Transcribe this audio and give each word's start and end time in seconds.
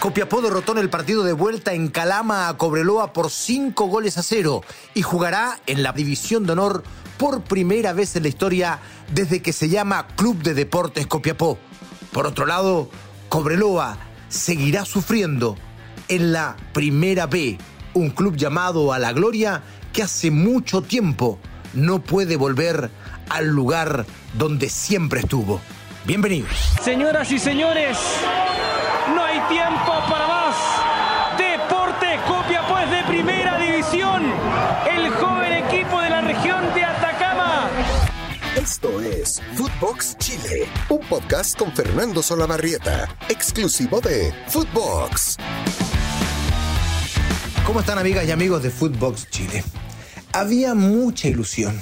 Copiapó 0.00 0.40
derrotó 0.40 0.72
en 0.72 0.78
el 0.78 0.88
partido 0.88 1.24
de 1.24 1.34
vuelta 1.34 1.74
en 1.74 1.88
Calama 1.88 2.48
a 2.48 2.56
Cobreloa 2.56 3.12
por 3.12 3.30
cinco 3.30 3.84
goles 3.84 4.16
a 4.16 4.22
cero 4.22 4.62
y 4.94 5.02
jugará 5.02 5.60
en 5.66 5.82
la 5.82 5.92
División 5.92 6.46
de 6.46 6.52
Honor 6.52 6.82
por 7.18 7.42
primera 7.42 7.92
vez 7.92 8.16
en 8.16 8.22
la 8.22 8.30
historia 8.30 8.78
desde 9.12 9.42
que 9.42 9.52
se 9.52 9.68
llama 9.68 10.06
Club 10.16 10.42
de 10.42 10.54
Deportes 10.54 11.06
Copiapó. 11.06 11.58
Por 12.12 12.26
otro 12.26 12.46
lado, 12.46 12.88
Cobreloa 13.28 13.98
seguirá 14.30 14.86
sufriendo 14.86 15.58
en 16.08 16.32
la 16.32 16.56
Primera 16.72 17.26
B, 17.26 17.58
un 17.92 18.08
club 18.08 18.36
llamado 18.36 18.94
a 18.94 18.98
la 18.98 19.12
gloria 19.12 19.62
que 19.92 20.02
hace 20.02 20.30
mucho 20.30 20.80
tiempo 20.80 21.38
no 21.74 22.00
puede 22.00 22.36
volver 22.36 22.90
al 23.28 23.48
lugar 23.48 24.06
donde 24.32 24.70
siempre 24.70 25.20
estuvo. 25.20 25.60
Bienvenidos. 26.06 26.50
Señoras 26.82 27.30
y 27.30 27.38
señores, 27.38 27.98
no 29.14 29.22
hay 29.22 29.40
tiempo 29.48 29.89
Esto 38.82 39.02
es 39.02 39.42
Footbox 39.56 40.16
Chile, 40.16 40.66
un 40.88 41.00
podcast 41.00 41.54
con 41.58 41.70
Fernando 41.70 42.22
Solabarrieta, 42.22 43.14
exclusivo 43.28 44.00
de 44.00 44.32
Footbox. 44.48 45.36
¿Cómo 47.66 47.80
están 47.80 47.98
amigas 47.98 48.26
y 48.26 48.30
amigos 48.30 48.62
de 48.62 48.70
Footbox 48.70 49.28
Chile? 49.28 49.62
Había 50.32 50.72
mucha 50.72 51.28
ilusión, 51.28 51.78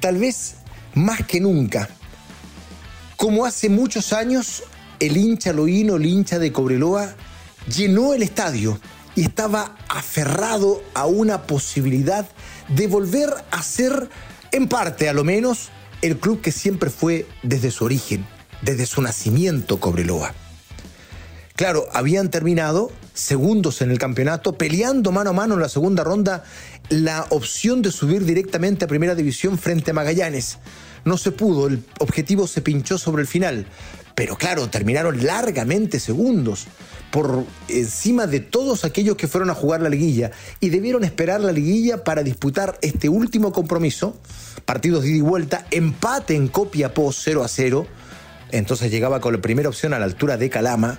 tal 0.00 0.16
vez 0.16 0.54
más 0.94 1.22
que 1.26 1.38
nunca. 1.38 1.86
Como 3.18 3.44
hace 3.44 3.68
muchos 3.68 4.14
años, 4.14 4.62
el 5.00 5.18
hincha 5.18 5.52
loíno, 5.52 5.96
el 5.96 6.06
hincha 6.06 6.38
de 6.38 6.50
Cobreloa, 6.50 7.14
llenó 7.68 8.14
el 8.14 8.22
estadio 8.22 8.80
y 9.16 9.24
estaba 9.24 9.76
aferrado 9.90 10.82
a 10.94 11.04
una 11.04 11.42
posibilidad 11.42 12.26
de 12.68 12.86
volver 12.86 13.28
a 13.50 13.62
ser, 13.62 14.08
en 14.50 14.66
parte 14.66 15.10
a 15.10 15.12
lo 15.12 15.22
menos, 15.22 15.72
el 16.02 16.18
club 16.18 16.40
que 16.40 16.52
siempre 16.52 16.90
fue 16.90 17.26
desde 17.42 17.70
su 17.70 17.84
origen, 17.84 18.26
desde 18.62 18.86
su 18.86 19.02
nacimiento 19.02 19.80
Cobreloa. 19.80 20.34
Claro, 21.56 21.86
habían 21.94 22.30
terminado 22.30 22.92
segundos 23.14 23.80
en 23.80 23.90
el 23.90 23.98
campeonato, 23.98 24.58
peleando 24.58 25.10
mano 25.10 25.30
a 25.30 25.32
mano 25.32 25.54
en 25.54 25.60
la 25.60 25.70
segunda 25.70 26.04
ronda 26.04 26.44
la 26.90 27.26
opción 27.30 27.80
de 27.80 27.90
subir 27.90 28.24
directamente 28.24 28.84
a 28.84 28.88
Primera 28.88 29.14
División 29.14 29.58
frente 29.58 29.90
a 29.90 29.94
Magallanes. 29.94 30.58
No 31.06 31.16
se 31.16 31.32
pudo, 31.32 31.66
el 31.66 31.82
objetivo 31.98 32.46
se 32.46 32.60
pinchó 32.60 32.98
sobre 32.98 33.22
el 33.22 33.28
final, 33.28 33.66
pero 34.14 34.36
claro, 34.36 34.68
terminaron 34.68 35.24
largamente 35.24 35.98
segundos 35.98 36.66
por 37.10 37.44
encima 37.68 38.26
de 38.26 38.40
todos 38.40 38.84
aquellos 38.84 39.16
que 39.16 39.28
fueron 39.28 39.50
a 39.50 39.54
jugar 39.54 39.80
la 39.80 39.88
liguilla 39.88 40.32
y 40.60 40.70
debieron 40.70 41.04
esperar 41.04 41.40
la 41.40 41.52
liguilla 41.52 42.04
para 42.04 42.22
disputar 42.22 42.78
este 42.82 43.08
último 43.08 43.52
compromiso, 43.52 44.16
partidos 44.64 45.04
de 45.04 45.10
ida 45.10 45.18
y 45.18 45.20
vuelta, 45.20 45.66
empate 45.70 46.34
en 46.34 46.48
Copiapó 46.48 47.12
0 47.12 47.44
a 47.44 47.48
0, 47.48 47.86
entonces 48.52 48.90
llegaba 48.90 49.20
con 49.20 49.32
la 49.32 49.40
primera 49.40 49.68
opción 49.68 49.94
a 49.94 49.98
la 49.98 50.04
altura 50.04 50.36
de 50.36 50.50
Calama, 50.50 50.98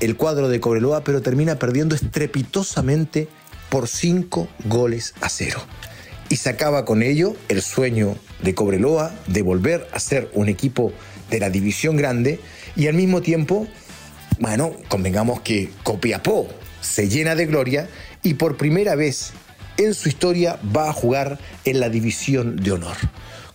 el 0.00 0.16
cuadro 0.16 0.48
de 0.48 0.60
Cobreloa, 0.60 1.02
pero 1.02 1.22
termina 1.22 1.58
perdiendo 1.58 1.94
estrepitosamente 1.94 3.28
por 3.68 3.88
5 3.88 4.48
goles 4.64 5.14
a 5.20 5.28
0. 5.28 5.60
Y 6.28 6.36
sacaba 6.36 6.84
con 6.84 7.02
ello 7.02 7.34
el 7.48 7.62
sueño 7.62 8.16
de 8.42 8.54
Cobreloa 8.54 9.12
de 9.26 9.42
volver 9.42 9.88
a 9.92 10.00
ser 10.00 10.30
un 10.34 10.48
equipo 10.48 10.92
de 11.30 11.40
la 11.40 11.50
división 11.50 11.96
grande 11.96 12.40
y 12.76 12.86
al 12.86 12.94
mismo 12.94 13.22
tiempo, 13.22 13.66
bueno, 14.40 14.72
convengamos 14.88 15.40
que 15.40 15.70
Copiapó 15.82 16.48
se 16.80 17.08
llena 17.08 17.34
de 17.34 17.46
gloria 17.46 17.88
y 18.22 18.34
por 18.34 18.56
primera 18.56 18.94
vez 18.94 19.32
en 19.76 19.94
su 19.94 20.08
historia 20.08 20.58
va 20.76 20.90
a 20.90 20.92
jugar 20.92 21.38
en 21.64 21.80
la 21.80 21.88
división 21.88 22.56
de 22.56 22.72
honor. 22.72 22.96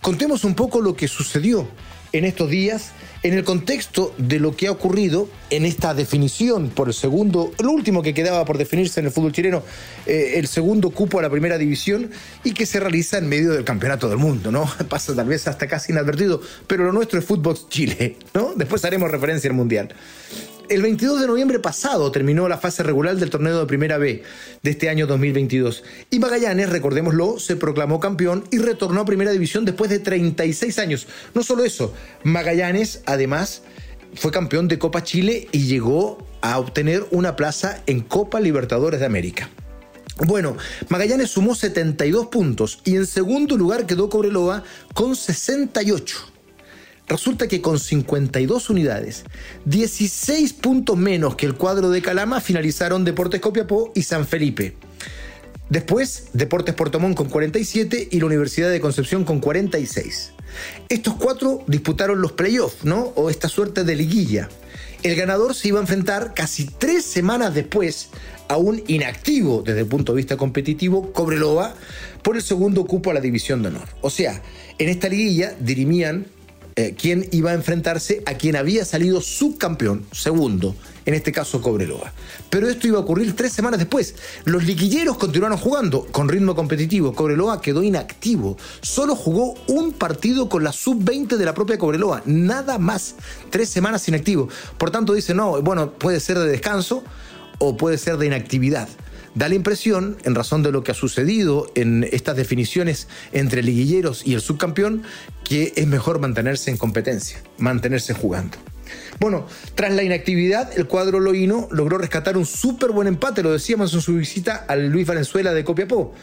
Contemos 0.01 0.43
un 0.43 0.55
poco 0.55 0.81
lo 0.81 0.95
que 0.95 1.07
sucedió 1.07 1.67
en 2.11 2.25
estos 2.25 2.49
días 2.49 2.91
en 3.23 3.33
el 3.33 3.43
contexto 3.45 4.13
de 4.17 4.39
lo 4.39 4.55
que 4.55 4.67
ha 4.67 4.71
ocurrido 4.71 5.29
en 5.49 5.65
esta 5.65 5.93
definición 5.93 6.69
por 6.69 6.89
el 6.89 6.93
segundo, 6.93 7.51
lo 7.59 7.71
último 7.71 8.03
que 8.03 8.13
quedaba 8.13 8.43
por 8.43 8.57
definirse 8.57 8.99
en 8.99 9.05
el 9.07 9.11
fútbol 9.13 9.31
chileno, 9.31 9.63
eh, 10.05 10.33
el 10.35 10.47
segundo 10.47 10.91
cupo 10.91 11.19
a 11.19 11.21
la 11.21 11.29
primera 11.29 11.57
división 11.57 12.11
y 12.43 12.53
que 12.53 12.65
se 12.65 12.81
realiza 12.81 13.17
en 13.17 13.27
medio 13.27 13.51
del 13.51 13.63
campeonato 13.63 14.09
del 14.09 14.17
mundo, 14.17 14.51
¿no? 14.51 14.69
Pasa 14.89 15.15
tal 15.15 15.27
vez 15.27 15.47
hasta 15.47 15.67
casi 15.67 15.93
inadvertido, 15.93 16.41
pero 16.67 16.83
lo 16.83 16.91
nuestro 16.91 17.17
es 17.17 17.25
fútbol 17.25 17.57
Chile, 17.69 18.17
¿no? 18.33 18.53
Después 18.55 18.83
haremos 18.83 19.09
referencia 19.09 19.49
al 19.49 19.55
mundial. 19.55 19.89
El 20.69 20.81
22 20.81 21.19
de 21.19 21.27
noviembre 21.27 21.59
pasado 21.59 22.09
terminó 22.11 22.47
la 22.47 22.57
fase 22.57 22.83
regular 22.83 23.17
del 23.17 23.29
torneo 23.29 23.59
de 23.59 23.65
Primera 23.65 23.97
B 23.97 24.23
de 24.61 24.71
este 24.71 24.89
año 24.89 25.07
2022 25.07 25.83
y 26.09 26.19
Magallanes, 26.19 26.69
recordémoslo, 26.69 27.37
se 27.37 27.57
proclamó 27.57 27.99
campeón 27.99 28.45
y 28.49 28.59
retornó 28.59 29.01
a 29.01 29.05
Primera 29.05 29.31
División 29.31 29.65
después 29.65 29.89
de 29.89 29.99
36 29.99 30.79
años. 30.79 31.07
No 31.33 31.43
solo 31.43 31.65
eso, 31.65 31.93
Magallanes 32.23 33.01
además 33.05 33.63
fue 34.15 34.31
campeón 34.31 34.69
de 34.69 34.79
Copa 34.79 35.03
Chile 35.03 35.49
y 35.51 35.65
llegó 35.65 36.25
a 36.41 36.57
obtener 36.59 37.05
una 37.11 37.35
plaza 37.35 37.83
en 37.85 37.99
Copa 37.99 38.39
Libertadores 38.39 39.01
de 39.01 39.05
América. 39.05 39.49
Bueno, 40.17 40.55
Magallanes 40.87 41.31
sumó 41.31 41.55
72 41.55 42.27
puntos 42.27 42.79
y 42.85 42.95
en 42.95 43.05
segundo 43.05 43.57
lugar 43.57 43.85
quedó 43.85 44.09
Cobreloa 44.09 44.63
con 44.93 45.15
68. 45.15 46.32
Resulta 47.07 47.47
que 47.47 47.61
con 47.61 47.79
52 47.79 48.69
unidades, 48.69 49.25
16 49.65 50.53
puntos 50.53 50.97
menos 50.97 51.35
que 51.35 51.45
el 51.45 51.55
cuadro 51.55 51.89
de 51.89 52.01
Calama, 52.01 52.39
finalizaron 52.39 53.03
Deportes 53.03 53.41
Copiapó 53.41 53.91
y 53.93 54.03
San 54.03 54.25
Felipe. 54.25 54.75
Después, 55.69 56.29
Deportes 56.33 56.75
Portomón 56.75 57.13
con 57.13 57.29
47 57.29 58.09
y 58.11 58.19
la 58.19 58.25
Universidad 58.25 58.69
de 58.69 58.79
Concepción 58.79 59.25
con 59.25 59.39
46. 59.39 60.33
Estos 60.87 61.15
cuatro 61.15 61.63
disputaron 61.67 62.21
los 62.21 62.33
playoffs, 62.33 62.85
¿no? 62.85 63.11
O 63.15 63.29
esta 63.29 63.49
suerte 63.49 63.83
de 63.83 63.95
liguilla. 63.95 64.49
El 65.01 65.15
ganador 65.15 65.55
se 65.55 65.69
iba 65.69 65.79
a 65.79 65.81
enfrentar 65.81 66.33
casi 66.33 66.65
tres 66.65 67.03
semanas 67.03 67.53
después 67.53 68.09
a 68.47 68.57
un 68.57 68.83
inactivo 68.87 69.61
desde 69.61 69.81
el 69.81 69.87
punto 69.87 70.13
de 70.13 70.17
vista 70.17 70.37
competitivo, 70.37 71.11
Cobreloa, 71.11 71.75
por 72.21 72.35
el 72.35 72.41
segundo 72.41 72.85
cupo 72.85 73.11
a 73.11 73.13
la 73.13 73.19
División 73.19 73.61
de 73.61 73.69
Honor. 73.69 73.87
O 74.01 74.09
sea, 74.09 74.41
en 74.77 74.89
esta 74.89 75.09
liguilla 75.09 75.55
dirimían 75.59 76.27
eh, 76.75 76.95
quién 76.99 77.27
iba 77.31 77.51
a 77.51 77.53
enfrentarse 77.53 78.23
a 78.25 78.33
quien 78.33 78.55
había 78.55 78.83
salido 78.85 79.21
subcampeón, 79.21 80.05
segundo, 80.11 80.75
en 81.05 81.13
este 81.13 81.31
caso 81.31 81.61
Cobreloa. 81.61 82.11
Pero 82.49 82.67
esto 82.67 82.87
iba 82.87 82.97
a 82.97 83.01
ocurrir 83.01 83.35
tres 83.35 83.53
semanas 83.53 83.79
después. 83.79 84.15
Los 84.45 84.63
liquilleros 84.63 85.17
continuaron 85.17 85.57
jugando 85.57 86.07
con 86.11 86.29
ritmo 86.29 86.55
competitivo. 86.55 87.13
Cobreloa 87.13 87.61
quedó 87.61 87.83
inactivo. 87.83 88.57
Solo 88.81 89.15
jugó 89.15 89.55
un 89.67 89.91
partido 89.93 90.49
con 90.49 90.63
la 90.63 90.71
sub-20 90.71 91.37
de 91.37 91.45
la 91.45 91.53
propia 91.53 91.77
Cobreloa. 91.77 92.23
Nada 92.25 92.77
más. 92.77 93.15
Tres 93.49 93.69
semanas 93.69 94.07
inactivo. 94.07 94.49
Por 94.77 94.91
tanto, 94.91 95.13
dice, 95.13 95.33
no, 95.33 95.61
bueno, 95.61 95.91
puede 95.93 96.19
ser 96.19 96.39
de 96.39 96.47
descanso 96.47 97.03
o 97.59 97.77
puede 97.77 97.97
ser 97.97 98.17
de 98.17 98.25
inactividad 98.25 98.87
da 99.35 99.49
la 99.49 99.55
impresión, 99.55 100.17
en 100.23 100.35
razón 100.35 100.63
de 100.63 100.71
lo 100.71 100.83
que 100.83 100.91
ha 100.91 100.95
sucedido 100.95 101.71
en 101.75 102.07
estas 102.11 102.35
definiciones 102.35 103.07
entre 103.31 103.63
liguilleros 103.63 104.25
y 104.25 104.33
el 104.33 104.41
subcampeón, 104.41 105.03
que 105.43 105.73
es 105.75 105.87
mejor 105.87 106.19
mantenerse 106.19 106.71
en 106.71 106.77
competencia, 106.77 107.41
mantenerse 107.57 108.13
jugando. 108.13 108.57
Bueno, 109.19 109.47
tras 109.75 109.93
la 109.93 110.03
inactividad, 110.03 110.77
el 110.77 110.87
cuadro 110.87 111.19
loíno 111.19 111.67
logró 111.71 111.97
rescatar 111.97 112.37
un 112.37 112.45
súper 112.45 112.91
buen 112.91 113.07
empate, 113.07 113.43
lo 113.43 113.51
decíamos 113.51 113.93
en 113.93 114.01
su 114.01 114.15
visita 114.15 114.65
al 114.67 114.87
Luis 114.87 115.07
Valenzuela 115.07 115.53
de 115.53 115.63
Copiapó. 115.63 116.13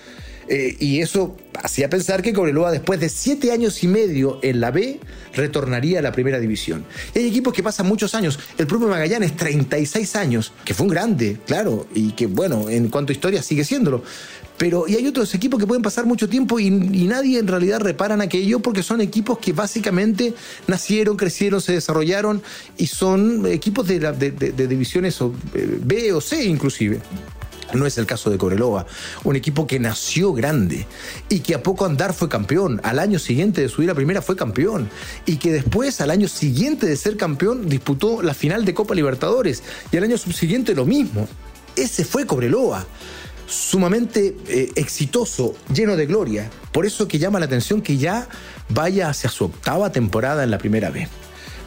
Eh, 0.49 0.77
y 0.79 1.01
eso 1.01 1.37
hacía 1.63 1.89
pensar 1.89 2.23
que 2.23 2.33
Cobreloa, 2.33 2.73
después 2.73 2.99
de 3.01 3.09
siete 3.09 3.53
años 3.53 3.83
y 3.85 3.89
medio 3.89 4.39
en 4.43 4.61
la 4.61 4.71
B, 4.71 5.01
retornaría 5.35 6.01
a 6.01 6.03
la 6.03 6.13
primera 6.13 6.39
división. 6.39 6.85
Y 7.15 7.21
hay 7.21 7.27
equipos 7.27 7.53
que 7.53 7.63
pasan 7.63 7.87
muchos 7.87 8.15
años. 8.15 8.39
El 8.59 8.67
propio 8.67 8.89
Magallanes, 8.89 9.37
36 9.37 10.17
años, 10.17 10.53
que 10.65 10.75
fue 10.75 10.87
un 10.87 10.91
grande, 10.91 11.39
claro, 11.47 11.87
y 11.95 12.13
que, 12.13 12.27
bueno, 12.27 12.69
en 12.69 12.89
cuanto 12.89 13.13
a 13.13 13.15
historia 13.15 13.43
sigue 13.43 13.65
siéndolo. 13.65 14.03
Pero, 14.59 14.87
y 14.87 14.95
hay 14.95 15.07
otros 15.07 15.35
equipos 15.35 15.59
que 15.59 15.67
pueden 15.67 15.83
pasar 15.83 16.05
mucho 16.05 16.29
tiempo 16.29 16.61
y, 16.61 16.71
nadie 16.71 17.39
en 17.39 17.47
realidad 17.47 17.81
repara 17.81 18.15
en 18.15 18.21
aquello 18.21 18.61
porque 18.61 18.83
son 18.83 19.01
equipos 19.01 19.39
que 19.39 19.55
básicamente 19.55 20.35
nacieron, 20.67 21.17
crecieron, 21.17 21.63
se 21.63 21.73
desarrollaron 21.73 22.43
y 22.77 22.87
son 22.87 23.47
equipos 23.47 23.89
de, 23.89 23.99
de 23.99 24.69
divisiones 24.69 25.19
eh, 25.21 25.79
B 25.83 26.13
o 26.13 26.21
C 26.21 26.45
inclusive. 26.45 27.01
No 27.73 27.87
es 27.87 27.99
el 27.99 28.07
caso 28.07 28.31
de 28.31 28.39
Cobreloa, 28.39 28.87
un 29.25 29.37
equipo 29.37 29.67
que 29.67 29.79
nació 29.79 30.33
grande 30.33 30.87
y 31.29 31.41
que 31.41 31.55
a 31.55 31.63
poco 31.63 31.85
andar 31.85 32.13
fue 32.13 32.29
campeón. 32.29 32.81
Al 32.85 32.99
año 32.99 33.19
siguiente 33.19 33.61
de 33.61 33.69
subir 33.69 33.91
a 33.91 33.95
primera 33.95 34.23
fue 34.23 34.37
campeón 34.37 34.91
y 35.27 35.37
que 35.37 35.53
después, 35.53 36.01
al 36.01 36.11
año 36.11 36.29
siguiente 36.29 36.87
de 36.87 36.97
ser 36.97 37.17
campeón, 37.17 37.69
disputó 37.69 38.23
la 38.23 38.35
final 38.35 38.65
de 38.65 38.75
Copa 38.75 38.95
Libertadores 38.95 39.63
y 39.93 39.97
al 39.97 40.05
año 40.05 40.19
subsiguiente 40.19 40.75
lo 40.75 40.85
mismo. 40.85 41.29
Ese 41.77 42.05
fue 42.05 42.27
Cobreloa, 42.27 42.87
sumamente 43.47 44.37
eh, 44.49 44.71
exitoso, 44.75 45.55
lleno 45.73 45.97
de 45.97 46.07
gloria. 46.07 46.51
Por 46.73 46.87
eso 46.87 47.09
que 47.09 47.19
llama 47.19 47.39
la 47.39 47.47
atención 47.47 47.83
que 47.83 47.97
ya 47.97 48.29
vaya 48.69 49.09
hacia 49.09 49.31
su 49.31 49.47
octava 49.47 49.93
temporada 49.93 50.45
en 50.45 50.51
la 50.51 50.59
primera 50.59 50.91
vez. 50.91 51.09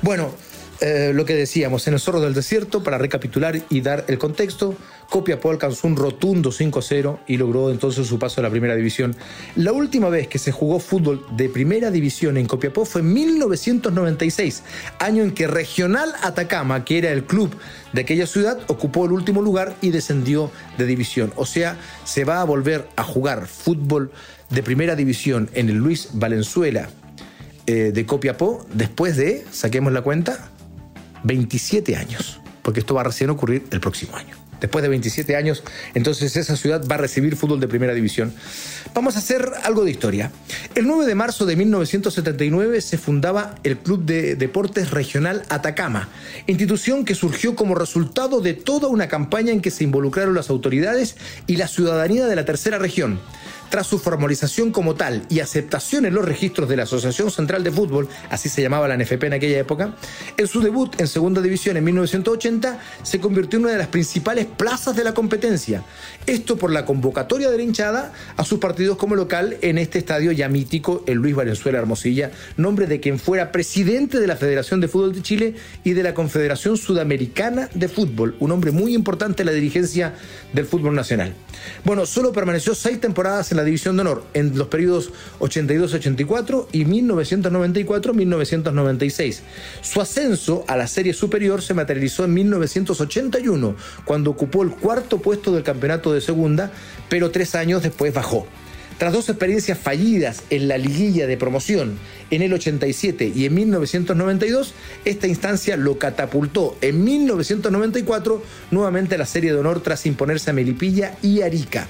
Bueno, 0.02 0.34
eh, 0.82 1.12
lo 1.14 1.24
que 1.26 1.36
decíamos, 1.36 1.88
en 1.88 1.94
el 1.94 2.00
Zorro 2.00 2.20
del 2.20 2.34
Desierto, 2.34 2.84
para 2.84 2.98
recapitular 2.98 3.62
y 3.70 3.82
dar 3.82 4.06
el 4.08 4.18
contexto, 4.18 4.76
Copiapó 5.14 5.52
alcanzó 5.52 5.88
un 5.88 5.96
rotundo 5.96 6.50
5-0 6.50 7.20
y 7.28 7.38
logró 7.38 7.70
entonces 7.70 8.08
su 8.08 8.18
paso 8.18 8.42
a 8.42 8.44
la 8.44 8.50
primera 8.50 8.76
división. 8.76 9.16
La 9.56 9.72
última 9.72 10.10
vez 10.10 10.28
que 10.28 10.40
se 10.40 10.52
jugó 10.52 10.80
fútbol 10.80 11.24
de 11.38 11.50
primera 11.50 11.92
división 11.92 12.36
en 12.36 12.48
Copiapó 12.48 12.84
fue 12.84 13.02
en 13.02 13.14
1996, 13.14 14.64
año 14.98 15.22
en 15.22 15.30
que 15.30 15.46
Regional 15.46 16.12
Atacama, 16.24 16.84
que 16.84 16.98
era 16.98 17.12
el 17.12 17.26
club 17.26 17.56
de 17.92 18.02
aquella 18.02 18.26
ciudad, 18.26 18.58
ocupó 18.66 19.06
el 19.06 19.12
último 19.12 19.44
lugar 19.44 19.76
y 19.82 19.92
descendió 19.92 20.50
de 20.80 20.88
división. 20.88 21.32
O 21.36 21.46
sea, 21.46 21.78
se 22.06 22.24
va 22.24 22.42
a 22.42 22.44
volver 22.44 22.90
a 22.96 23.04
jugar 23.04 23.46
fútbol 23.46 24.12
de 24.50 24.64
primera 24.64 24.96
división 24.96 25.48
en 25.54 25.70
el 25.70 25.76
Luis 25.76 26.10
Valenzuela 26.14 26.90
eh, 27.68 27.92
de 27.94 28.06
Copiapó 28.08 28.66
después 28.74 29.16
de, 29.16 29.46
saquemos 29.52 29.94
la 29.94 30.02
cuenta, 30.02 30.50
27 31.24 31.98
años, 31.98 32.42
porque 32.64 32.80
esto 32.80 32.96
va 32.96 33.02
a 33.02 33.04
recién 33.04 33.30
ocurrir 33.30 33.64
el 33.70 33.80
próximo 33.80 34.18
año. 34.18 34.43
Después 34.64 34.82
de 34.82 34.88
27 34.88 35.36
años, 35.36 35.62
entonces 35.94 36.38
esa 36.38 36.56
ciudad 36.56 36.88
va 36.90 36.96
a 36.96 36.98
recibir 36.98 37.36
fútbol 37.36 37.60
de 37.60 37.68
primera 37.68 37.94
división. 37.94 38.34
Vamos 38.94 39.18
a 39.18 39.20
hacer 39.20 39.52
algo 39.64 39.84
de 39.84 39.92
historia. 39.92 40.32
El 40.74 40.88
9 40.88 41.06
de 41.06 41.16
marzo 41.16 41.46
de 41.46 41.58
1979 41.58 42.80
se 42.80 42.98
fundaba 42.98 43.56
el 43.66 43.78
Club 43.78 44.06
de 44.06 44.38
Deportes 44.38 44.92
Regional 44.92 45.44
Atacama, 45.50 46.08
institución 46.48 47.04
que 47.04 47.14
surgió 47.14 47.58
como 47.58 47.76
resultado 47.76 48.40
de 48.40 48.54
toda 48.54 48.88
una 48.88 49.10
campaña 49.10 49.52
en 49.52 49.60
que 49.60 49.70
se 49.70 49.84
involucraron 49.84 50.34
las 50.34 50.50
autoridades 50.50 51.18
y 51.46 51.58
la 51.58 51.68
ciudadanía 51.68 52.26
de 52.26 52.36
la 52.38 52.46
tercera 52.46 52.80
región 52.80 53.20
tras 53.74 53.88
su 53.88 53.98
formalización 53.98 54.72
como 54.72 54.94
tal 54.94 55.26
y 55.30 55.40
aceptación 55.40 56.06
en 56.06 56.14
los 56.14 56.24
registros 56.24 56.70
de 56.70 56.76
la 56.76 56.84
Asociación 56.84 57.32
Central 57.32 57.64
de 57.64 57.72
Fútbol, 57.72 58.08
así 58.30 58.48
se 58.48 58.62
llamaba 58.62 58.88
la 58.88 58.96
NFP 58.96 59.24
en 59.24 59.34
aquella 59.34 59.58
época, 59.58 59.96
en 60.38 60.46
su 60.46 60.62
debut 60.62 60.94
en 61.02 61.08
Segunda 61.08 61.42
División 61.42 61.76
en 61.76 61.84
1980 61.86 62.80
se 63.02 63.20
convirtió 63.20 63.58
en 63.58 63.66
una 63.66 63.72
de 63.72 63.80
las 63.80 63.88
principales 63.88 64.46
plazas 64.46 64.96
de 64.96 65.04
la 65.04 65.16
competencia. 65.16 65.84
Esto 66.28 66.56
por 66.56 66.70
la 66.70 66.86
convocatoria 66.86 67.50
de 67.50 67.58
la 67.58 67.64
hinchada 67.64 68.14
a 68.38 68.46
sus 68.46 68.60
partidos 68.60 68.96
como 68.96 69.16
local 69.16 69.58
en 69.62 69.80
este 69.80 69.98
estadio 69.98 70.32
ya 70.32 70.50
mítico, 70.50 71.04
el 71.08 71.18
Luis 71.18 71.34
Valenzuela 71.34 71.80
Hermosilla, 71.80 72.30
nombre 72.58 72.86
de 72.86 73.00
quien 73.00 73.18
fuera 73.18 73.52
presidente 73.52 74.20
de 74.20 74.28
la 74.28 74.36
Federación 74.36 74.82
de 74.82 74.88
Fútbol 74.88 75.16
de 75.16 75.24
Chile 75.24 75.56
y 75.84 75.94
de 75.94 76.04
la 76.04 76.14
Confederación 76.14 76.78
Sudamericana 76.78 77.70
de 77.74 77.88
Fútbol, 77.88 78.36
un 78.40 78.52
hombre 78.52 78.70
muy 78.70 78.94
importante 78.94 79.42
en 79.42 79.48
la 79.48 79.52
dirigencia 79.52 80.14
del 80.54 80.68
fútbol 80.68 80.94
nacional. 80.94 81.34
Bueno, 81.84 82.06
solo 82.06 82.32
permaneció 82.32 82.76
seis 82.76 83.02
temporadas 83.02 83.50
en 83.52 83.58
la 83.58 83.63
División 83.64 83.96
de 83.96 84.02
Honor 84.02 84.26
en 84.34 84.58
los 84.58 84.68
periodos 84.68 85.12
82-84 85.40 86.68
y 86.72 86.86
1994-1996. 86.86 89.40
Su 89.82 90.02
ascenso 90.02 90.64
a 90.68 90.78
la 90.78 90.88
serie 90.88 91.14
superior 91.14 91.62
se 91.62 91.74
materializó 91.74 92.26
en 92.26 92.34
1981, 92.34 93.76
cuando 94.06 94.32
ocupó 94.32 94.64
el 94.64 94.72
cuarto 94.72 95.20
puesto 95.20 95.54
del 95.54 95.64
campeonato 95.64 96.14
de 96.14 96.22
segunda, 96.22 96.72
pero 97.10 97.32
tres 97.32 97.56
años 97.56 97.84
después 97.84 98.14
bajó. 98.14 98.48
Tras 98.98 99.14
dos 99.14 99.30
experiencias 99.30 99.78
fallidas 99.78 100.44
en 100.50 100.68
la 100.68 100.78
liguilla 100.78 101.28
de 101.28 101.38
promoción 101.38 101.98
en 102.30 102.42
el 102.42 102.54
87 102.54 103.32
y 103.36 103.46
en 103.46 103.54
1992, 103.54 104.74
esta 105.04 105.28
instancia 105.28 105.78
lo 105.78 105.98
catapultó 105.98 106.78
en 106.82 107.04
1994 107.04 108.44
nuevamente 108.72 109.16
a 109.16 109.18
la 109.18 109.26
Serie 109.26 109.52
de 109.52 109.60
Honor 109.60 109.82
tras 109.82 110.06
imponerse 110.06 110.52
a 110.52 110.54
Melipilla 110.54 111.18
y 111.22 111.42
Arica. 111.42 111.88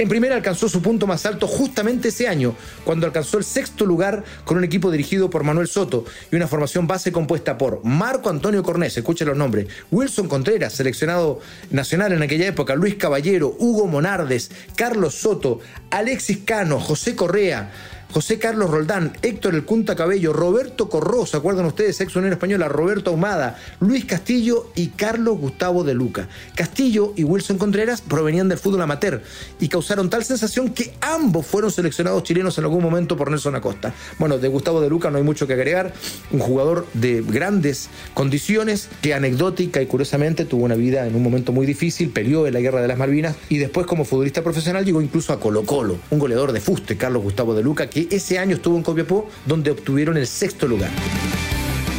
En 0.00 0.08
primera 0.08 0.34
alcanzó 0.34 0.66
su 0.66 0.80
punto 0.80 1.06
más 1.06 1.26
alto 1.26 1.46
justamente 1.46 2.08
ese 2.08 2.26
año, 2.26 2.54
cuando 2.84 3.04
alcanzó 3.04 3.36
el 3.36 3.44
sexto 3.44 3.84
lugar 3.84 4.24
con 4.46 4.56
un 4.56 4.64
equipo 4.64 4.90
dirigido 4.90 5.28
por 5.28 5.44
Manuel 5.44 5.68
Soto 5.68 6.06
y 6.32 6.36
una 6.36 6.48
formación 6.48 6.86
base 6.86 7.12
compuesta 7.12 7.58
por 7.58 7.84
Marco 7.84 8.30
Antonio 8.30 8.62
Cornés, 8.62 8.96
escuchen 8.96 9.28
los 9.28 9.36
nombres, 9.36 9.66
Wilson 9.90 10.26
Contreras, 10.26 10.72
seleccionado 10.72 11.40
nacional 11.70 12.14
en 12.14 12.22
aquella 12.22 12.46
época, 12.46 12.76
Luis 12.76 12.94
Caballero, 12.94 13.54
Hugo 13.58 13.88
Monardes, 13.88 14.50
Carlos 14.74 15.16
Soto, 15.16 15.60
Alexis 15.90 16.38
Cano, 16.46 16.80
José 16.80 17.14
Correa, 17.14 17.70
José 18.12 18.40
Carlos 18.40 18.70
Roldán, 18.70 19.12
Héctor 19.22 19.54
El 19.54 19.64
Cunta 19.64 19.94
Cabello, 19.94 20.32
Roberto 20.32 20.88
Corró, 20.88 21.26
¿se 21.26 21.36
acuerdan 21.36 21.66
ustedes? 21.66 22.00
Ex 22.00 22.16
Unión 22.16 22.32
Española, 22.32 22.68
Roberto 22.68 23.10
Ahumada, 23.10 23.56
Luis 23.78 24.04
Castillo 24.04 24.66
y 24.74 24.88
Carlos 24.88 25.38
Gustavo 25.38 25.84
de 25.84 25.94
Luca. 25.94 26.28
Castillo 26.56 27.12
y 27.14 27.22
Wilson 27.22 27.56
Contreras 27.56 28.00
provenían 28.00 28.48
del 28.48 28.58
fútbol 28.58 28.82
amateur 28.82 29.22
y 29.60 29.68
causaron 29.68 30.10
tal 30.10 30.24
sensación 30.24 30.70
que 30.70 30.92
ambos 31.00 31.46
fueron 31.46 31.70
seleccionados 31.70 32.24
chilenos 32.24 32.58
en 32.58 32.64
algún 32.64 32.82
momento 32.82 33.16
por 33.16 33.30
Nelson 33.30 33.54
Acosta. 33.54 33.94
Bueno, 34.18 34.38
de 34.38 34.48
Gustavo 34.48 34.80
de 34.80 34.90
Luca 34.90 35.08
no 35.12 35.18
hay 35.18 35.24
mucho 35.24 35.46
que 35.46 35.52
agregar, 35.52 35.94
un 36.32 36.40
jugador 36.40 36.88
de 36.94 37.22
grandes 37.22 37.90
condiciones 38.14 38.88
que 39.02 39.14
anecdótica 39.14 39.82
y 39.82 39.86
curiosamente 39.86 40.44
tuvo 40.44 40.64
una 40.64 40.74
vida 40.74 41.06
en 41.06 41.14
un 41.14 41.22
momento 41.22 41.52
muy 41.52 41.64
difícil, 41.64 42.10
peleó 42.10 42.48
en 42.48 42.54
la 42.54 42.60
Guerra 42.60 42.82
de 42.82 42.88
las 42.88 42.98
Malvinas 42.98 43.36
y 43.48 43.58
después 43.58 43.86
como 43.86 44.04
futbolista 44.04 44.42
profesional 44.42 44.84
llegó 44.84 45.00
incluso 45.00 45.32
a 45.32 45.38
Colo 45.38 45.62
Colo, 45.62 45.98
un 46.10 46.18
goleador 46.18 46.50
de 46.50 46.60
fuste, 46.60 46.96
Carlos 46.96 47.22
Gustavo 47.22 47.54
de 47.54 47.62
Luca, 47.62 47.88
ese 48.10 48.38
año 48.38 48.56
estuvo 48.56 48.76
en 48.76 48.82
Copiapó, 48.82 49.28
donde 49.46 49.70
obtuvieron 49.70 50.16
el 50.16 50.26
sexto 50.26 50.66
lugar. 50.66 50.90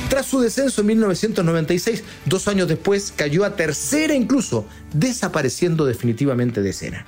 Tras 0.10 0.26
su 0.26 0.42
descenso 0.42 0.82
en 0.82 0.88
1996, 0.88 2.04
dos 2.26 2.48
años 2.48 2.68
después 2.68 3.14
cayó 3.16 3.46
a 3.46 3.56
tercera 3.56 4.14
incluso, 4.14 4.66
desapareciendo 4.94 5.86
definitivamente 5.86 6.62
de 6.62 6.70
escena. 6.72 7.06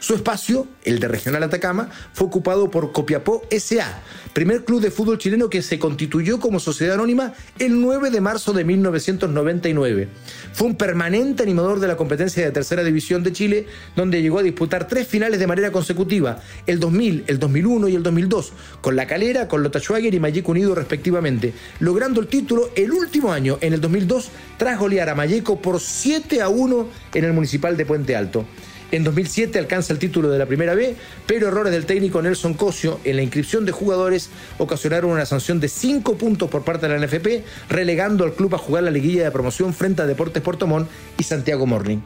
Su 0.00 0.14
espacio, 0.14 0.66
el 0.84 0.98
de 0.98 1.08
Regional 1.08 1.42
Atacama, 1.42 1.88
fue 2.12 2.26
ocupado 2.26 2.70
por 2.70 2.92
Copiapó 2.92 3.42
SA, 3.50 4.02
primer 4.32 4.64
club 4.64 4.80
de 4.80 4.90
fútbol 4.90 5.18
chileno 5.18 5.48
que 5.48 5.62
se 5.62 5.78
constituyó 5.78 6.40
como 6.40 6.60
sociedad 6.60 6.94
anónima 6.94 7.32
el 7.58 7.80
9 7.80 8.10
de 8.10 8.20
marzo 8.20 8.52
de 8.52 8.64
1999. 8.64 10.08
Fue 10.52 10.66
un 10.66 10.76
permanente 10.76 11.42
animador 11.42 11.80
de 11.80 11.88
la 11.88 11.96
competencia 11.96 12.44
de 12.44 12.50
Tercera 12.50 12.84
División 12.84 13.22
de 13.22 13.32
Chile, 13.32 13.66
donde 13.96 14.22
llegó 14.22 14.38
a 14.38 14.42
disputar 14.42 14.88
tres 14.88 15.06
finales 15.06 15.38
de 15.38 15.46
manera 15.46 15.72
consecutiva, 15.72 16.40
el 16.66 16.80
2000, 16.80 17.24
el 17.26 17.38
2001 17.38 17.88
y 17.88 17.94
el 17.94 18.02
2002, 18.02 18.52
con 18.80 18.96
La 18.96 19.06
Calera, 19.06 19.48
con 19.48 19.62
Lota 19.62 19.80
Schwager 19.80 20.14
y 20.14 20.20
Magic 20.20 20.48
Unido 20.48 20.74
respectivamente, 20.74 21.52
logrando 21.80 22.20
el 22.20 22.26
título 22.26 22.70
el 22.76 22.92
último 22.92 23.32
año, 23.32 23.58
en 23.60 23.72
el 23.72 23.80
2002, 23.80 24.30
tras 24.58 24.78
golear 24.78 25.08
a 25.08 25.14
Mayeco 25.14 25.60
por 25.60 25.80
7 25.80 26.40
a 26.42 26.48
1 26.48 26.88
en 27.14 27.24
el 27.24 27.32
Municipal 27.32 27.76
de 27.76 27.86
Puente 27.86 28.16
Alto. 28.16 28.46
En 28.92 29.04
2007 29.04 29.58
alcanza 29.58 29.94
el 29.94 29.98
título 29.98 30.28
de 30.28 30.38
la 30.38 30.44
Primera 30.44 30.74
B, 30.74 30.94
pero 31.26 31.48
errores 31.48 31.72
del 31.72 31.86
técnico 31.86 32.20
Nelson 32.20 32.52
Cosio 32.52 33.00
en 33.04 33.16
la 33.16 33.22
inscripción 33.22 33.64
de 33.64 33.72
jugadores 33.72 34.28
ocasionaron 34.58 35.10
una 35.10 35.24
sanción 35.24 35.60
de 35.60 35.68
5 35.68 36.18
puntos 36.18 36.50
por 36.50 36.62
parte 36.62 36.86
de 36.86 36.98
la 36.98 37.06
NFP, 37.06 37.42
relegando 37.70 38.22
al 38.24 38.34
club 38.34 38.54
a 38.54 38.58
jugar 38.58 38.82
la 38.82 38.90
liguilla 38.90 39.24
de 39.24 39.30
promoción 39.30 39.72
frente 39.72 40.02
a 40.02 40.06
Deportes 40.06 40.42
Portomón 40.42 40.88
y 41.18 41.22
Santiago 41.22 41.66
Morning. 41.66 42.00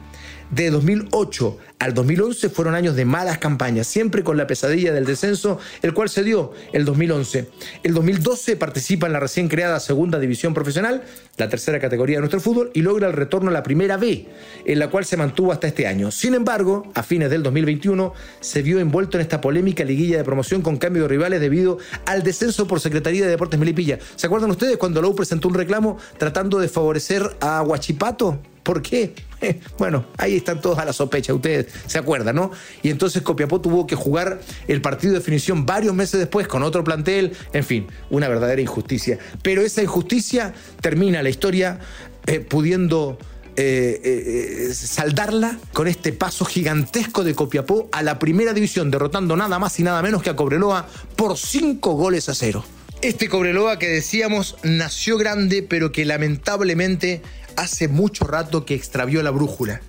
De 0.51 0.69
2008 0.69 1.57
al 1.79 1.93
2011 1.93 2.49
fueron 2.49 2.73
años 2.73 2.95
de 2.95 3.03
malas 3.05 3.37
campañas, 3.37 3.85
siempre 3.85 4.23
con 4.23 4.37
la 4.37 4.47
pesadilla 4.47 4.93
del 4.93 5.05
descenso, 5.05 5.59
el 5.81 5.93
cual 5.93 6.09
se 6.09 6.23
dio 6.23 6.53
el 6.71 6.85
2011. 6.85 7.49
El 7.83 7.93
2012 7.93 8.55
participa 8.55 9.07
en 9.07 9.13
la 9.13 9.19
recién 9.19 9.49
creada 9.49 9.79
Segunda 9.79 10.19
División 10.19 10.53
Profesional, 10.53 11.03
la 11.35 11.49
tercera 11.49 11.79
categoría 11.79 12.15
de 12.15 12.21
nuestro 12.21 12.39
fútbol, 12.39 12.71
y 12.73 12.81
logra 12.81 13.07
el 13.07 13.13
retorno 13.13 13.49
a 13.49 13.53
la 13.53 13.61
Primera 13.61 13.97
B, 13.97 14.25
en 14.65 14.79
la 14.79 14.89
cual 14.89 15.05
se 15.05 15.17
mantuvo 15.17 15.51
hasta 15.51 15.67
este 15.67 15.85
año. 15.85 16.11
Sin 16.11 16.33
embargo, 16.33 16.89
a 16.95 17.03
fines 17.03 17.29
del 17.29 17.43
2021 17.43 18.13
se 18.39 18.61
vio 18.61 18.79
envuelto 18.79 19.17
en 19.17 19.21
esta 19.21 19.41
polémica 19.41 19.83
liguilla 19.83 20.17
de 20.17 20.23
promoción 20.23 20.61
con 20.61 20.77
cambio 20.77 21.03
de 21.03 21.09
rivales 21.09 21.41
debido 21.41 21.77
al 22.05 22.23
descenso 22.23 22.67
por 22.67 22.79
Secretaría 22.79 23.25
de 23.25 23.31
Deportes 23.31 23.59
Melipilla. 23.59 23.99
¿Se 24.15 24.27
acuerdan 24.27 24.49
ustedes 24.49 24.77
cuando 24.77 25.01
Lou 25.01 25.13
presentó 25.13 25.49
un 25.49 25.55
reclamo 25.55 25.97
tratando 26.17 26.57
de 26.57 26.69
favorecer 26.69 27.35
a 27.41 27.61
Huachipato? 27.61 28.39
¿Por 28.63 28.81
qué? 28.81 29.13
bueno, 29.77 30.05
ahí 30.17 30.37
están 30.37 30.61
todos 30.61 30.79
a 30.79 30.85
la 30.85 30.93
sospecha, 30.93 31.33
ustedes 31.33 31.67
se 31.85 31.97
acuerdan, 31.97 32.35
¿no? 32.35 32.51
Y 32.83 32.89
entonces 32.89 33.21
Copiapó 33.21 33.61
tuvo 33.61 33.87
que 33.87 33.95
jugar 33.95 34.41
el 34.67 34.81
partido 34.81 35.13
de 35.13 35.19
definición 35.19 35.65
varios 35.65 35.93
meses 35.93 36.19
después 36.19 36.47
con 36.47 36.63
otro 36.63 36.83
plantel, 36.83 37.33
en 37.53 37.63
fin, 37.63 37.87
una 38.09 38.27
verdadera 38.27 38.61
injusticia. 38.61 39.19
Pero 39.41 39.61
esa 39.61 39.81
injusticia 39.81 40.53
termina 40.81 41.21
la 41.21 41.29
historia 41.29 41.79
eh, 42.25 42.39
pudiendo 42.39 43.17
eh, 43.55 44.01
eh, 44.03 44.73
saldarla 44.73 45.57
con 45.73 45.87
este 45.87 46.13
paso 46.13 46.45
gigantesco 46.45 47.23
de 47.23 47.33
Copiapó 47.33 47.89
a 47.91 48.03
la 48.03 48.19
primera 48.19 48.53
división, 48.53 48.91
derrotando 48.91 49.35
nada 49.35 49.59
más 49.59 49.79
y 49.79 49.83
nada 49.83 50.01
menos 50.01 50.21
que 50.21 50.29
a 50.29 50.35
Cobreloa 50.35 50.87
por 51.15 51.37
cinco 51.37 51.93
goles 51.93 52.29
a 52.29 52.35
cero. 52.35 52.63
Este 53.01 53.29
Cobreloa 53.29 53.79
que 53.79 53.87
decíamos 53.87 54.57
nació 54.63 55.17
grande, 55.17 55.63
pero 55.63 55.91
que 55.91 56.03
lamentablemente 56.05 57.21
hace 57.57 57.89
mucho 57.89 58.25
rato 58.25 58.65
que 58.65 58.73
extravió 58.73 59.21
la 59.21 59.31
brújula. 59.31 59.81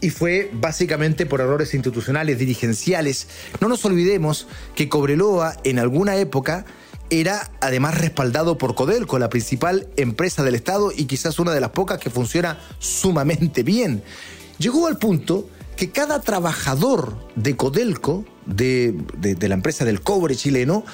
Y 0.00 0.08
fue 0.08 0.50
básicamente 0.54 1.26
por 1.26 1.42
errores 1.42 1.74
institucionales, 1.74 2.38
dirigenciales. 2.38 3.28
No 3.60 3.68
nos 3.68 3.84
olvidemos 3.84 4.46
que 4.74 4.88
Cobreloa 4.88 5.56
en 5.64 5.78
alguna 5.78 6.16
época 6.16 6.64
era 7.10 7.50
además 7.60 7.98
respaldado 7.98 8.56
por 8.56 8.74
Codelco, 8.74 9.18
la 9.18 9.28
principal 9.28 9.88
empresa 9.96 10.42
del 10.42 10.54
Estado 10.54 10.92
y 10.96 11.04
quizás 11.04 11.38
una 11.38 11.52
de 11.52 11.60
las 11.60 11.70
pocas 11.70 11.98
que 11.98 12.08
funciona 12.08 12.58
sumamente 12.78 13.62
bien. 13.62 14.02
Llegó 14.58 14.86
al 14.86 14.96
punto 14.96 15.48
que 15.76 15.90
cada 15.90 16.20
trabajador 16.20 17.16
de 17.36 17.56
Codelco, 17.56 18.24
de, 18.46 18.94
la 19.40 19.54
empresa 19.54 19.84
del 19.84 20.02
cobre 20.02 20.36
chileno, 20.36 20.84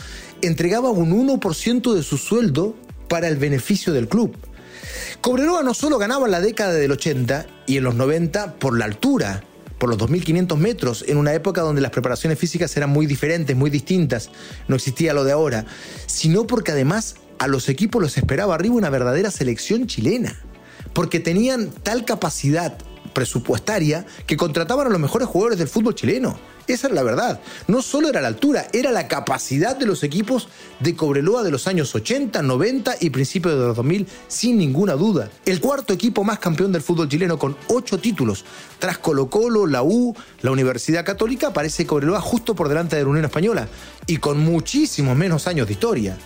entregaba 0.43 0.91
un 0.91 1.29
1% 1.29 1.93
de 1.93 2.03
su 2.03 2.17
sueldo 2.17 2.75
para 3.09 3.29
el 3.29 3.37
beneficio 3.37 3.93
del 3.93 4.09
club. 4.09 4.37
Cobreloa 5.21 5.62
no 5.62 5.75
solo 5.75 5.99
ganaba 5.99 6.26
en 6.26 6.33
la 6.33 6.41
década 6.41 6.73
del 6.73 6.93
80 6.93 7.47
y 7.67 7.76
en 7.76 7.85
los 7.85 7.95
90 7.95 8.55
por 8.55 8.79
la 8.79 8.85
altura, 8.85 9.43
por 9.79 9.91
los 9.91 9.99
2.500 9.99 10.57
metros, 10.57 11.05
en 11.07 11.17
una 11.17 11.35
época 11.35 11.62
donde 11.62 11.81
las 11.81 11.91
preparaciones 11.91 12.38
físicas 12.38 12.76
eran 12.76 12.91
muy 12.91 13.07
diferentes, 13.07 13.57
muy 13.57 13.71
distintas, 13.71 14.31
no 14.69 14.76
existía 14.76 15.15
lo 15.15 15.25
de 15.25 15.33
ahora, 15.33 15.67
sino 16.07 16.47
porque 16.47 16.73
además 16.73 17.17
a 17.38 17.49
los 17.49 17.69
equipos 17.69 18.00
los 18.00 18.17
esperaba 18.17 18.55
arriba 18.55 18.75
una 18.75 18.91
verdadera 18.91 19.31
selección 19.31 19.87
chilena, 19.87 20.41
porque 20.93 21.21
tenían 21.21 21.71
tal 21.71 22.05
capacidad 22.05 22.79
presupuestaria 23.12 24.07
que 24.26 24.37
contrataban 24.37 24.87
a 24.87 24.91
los 24.91 25.00
mejores 25.00 25.29
jugadores 25.29 25.59
del 25.59 25.69
fútbol 25.69 25.95
chileno. 25.95 26.38
Esa 26.67 26.89
es 26.89 26.93
la 26.93 27.03
verdad. 27.03 27.41
No 27.69 27.81
solo 27.81 28.09
era 28.09 28.21
la 28.21 28.29
altura, 28.29 28.67
era 28.73 28.91
la 28.91 29.07
capacidad 29.09 29.77
de 29.77 29.87
los 29.87 30.03
equipos 30.03 30.49
de 30.81 30.97
Cobreloa 30.97 31.43
de 31.43 31.51
los 31.51 31.67
años 31.67 31.95
80, 31.95 32.43
90 32.43 32.97
y 33.01 33.11
principios 33.11 33.55
de 33.55 33.67
los 33.67 33.77
2000, 33.77 34.07
sin 34.27 34.59
ninguna 34.59 34.95
duda. 34.95 35.31
El 35.45 35.61
cuarto 35.61 35.93
equipo 35.93 36.25
más 36.25 36.39
campeón 36.39 36.73
del 36.73 36.83
fútbol 36.83 37.09
chileno 37.09 37.39
con 37.39 37.57
ocho 37.69 37.99
títulos. 37.99 38.45
Tras 38.79 38.99
Colo 38.99 39.31
Colo, 39.31 39.67
la 39.67 39.83
U, 39.83 40.15
la 40.43 40.51
Universidad 40.51 41.05
Católica, 41.05 41.49
aparece 41.49 41.87
Cobreloa 41.87 42.21
justo 42.21 42.55
por 42.55 42.69
delante 42.69 42.97
de 42.97 43.03
la 43.03 43.09
Unión 43.09 43.25
Española 43.25 43.69
y 44.07 44.17
con 44.17 44.39
muchísimos 44.39 45.17
menos 45.17 45.47
años 45.47 45.67
de 45.67 45.75
historia. 45.75 46.17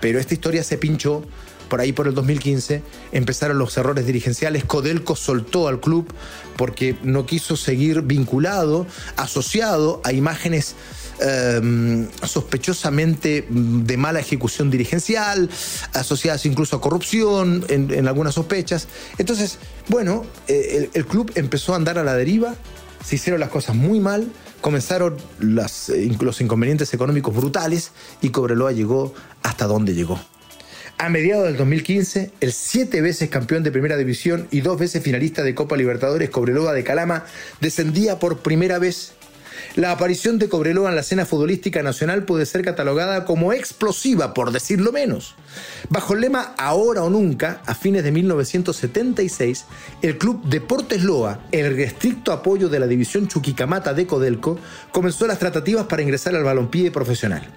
Pero 0.00 0.18
esta 0.18 0.34
historia 0.34 0.64
se 0.64 0.78
pinchó 0.78 1.22
por 1.70 1.80
ahí 1.80 1.92
por 1.92 2.06
el 2.06 2.14
2015 2.14 2.82
empezaron 3.12 3.56
los 3.56 3.74
errores 3.78 4.04
dirigenciales. 4.04 4.64
Codelco 4.64 5.16
soltó 5.16 5.68
al 5.68 5.80
club 5.80 6.12
porque 6.56 6.96
no 7.02 7.24
quiso 7.24 7.56
seguir 7.56 8.02
vinculado, 8.02 8.86
asociado 9.16 10.02
a 10.04 10.12
imágenes 10.12 10.74
em, 11.20 12.08
sospechosamente 12.26 13.46
de 13.48 13.96
mala 13.96 14.20
ejecución 14.20 14.68
dirigencial, 14.68 15.48
asociadas 15.94 16.44
incluso 16.44 16.76
a 16.76 16.80
corrupción, 16.82 17.64
en, 17.68 18.06
algunas 18.06 18.34
sospechas. 18.34 18.88
Entonces, 19.16 19.58
bueno, 19.88 20.26
eh, 20.48 20.90
el, 20.92 21.06
club 21.06 21.32
empezó 21.36 21.72
a 21.72 21.76
andar 21.76 21.98
a 21.98 22.04
la 22.04 22.14
deriva, 22.14 22.56
se 23.02 23.14
hicieron 23.14 23.40
las 23.40 23.50
cosas 23.50 23.76
muy 23.76 24.00
mal, 24.00 24.30
comenzaron 24.60 25.16
eh, 25.16 26.16
los 26.20 26.40
inconvenientes 26.40 26.92
económicos 26.92 27.34
brutales 27.34 27.92
y 28.20 28.30
Cobreloa 28.30 28.72
llegó 28.72 29.14
hasta 29.42 29.66
donde 29.66 29.94
llegó. 29.94 30.20
A 31.02 31.08
mediados 31.08 31.46
del 31.46 31.56
2015, 31.56 32.30
el 32.42 32.52
siete 32.52 33.00
veces 33.00 33.30
campeón 33.30 33.62
de 33.62 33.72
Primera 33.72 33.96
División 33.96 34.46
y 34.50 34.60
dos 34.60 34.78
veces 34.78 35.02
finalista 35.02 35.42
de 35.42 35.54
Copa 35.54 35.78
Libertadores 35.78 36.28
Cobreloa 36.28 36.74
de 36.74 36.84
Calama 36.84 37.24
descendía 37.58 38.18
por 38.18 38.40
primera 38.40 38.78
vez. 38.78 39.14
La 39.76 39.92
aparición 39.92 40.38
de 40.38 40.50
Cobreloa 40.50 40.90
en 40.90 40.96
la 40.96 41.00
escena 41.00 41.24
futbolística 41.24 41.82
nacional 41.82 42.24
puede 42.24 42.44
ser 42.44 42.62
catalogada 42.62 43.24
como 43.24 43.54
explosiva, 43.54 44.34
por 44.34 44.52
decirlo 44.52 44.92
menos. 44.92 45.36
Bajo 45.88 46.12
el 46.12 46.20
lema 46.20 46.54
Ahora 46.58 47.02
o 47.02 47.08
Nunca, 47.08 47.62
a 47.64 47.74
fines 47.74 48.04
de 48.04 48.12
1976, 48.12 49.64
el 50.02 50.18
club 50.18 50.44
Deportes 50.50 51.02
Loa, 51.02 51.40
el 51.50 51.80
estricto 51.80 52.30
apoyo 52.30 52.68
de 52.68 52.78
la 52.78 52.86
división 52.86 53.26
Chuquicamata 53.26 53.94
de 53.94 54.06
Codelco, 54.06 54.58
comenzó 54.92 55.26
las 55.26 55.38
tratativas 55.38 55.86
para 55.86 56.02
ingresar 56.02 56.34
al 56.34 56.44
balompié 56.44 56.90
profesional. 56.90 57.48